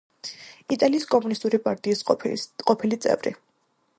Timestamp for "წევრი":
3.07-3.37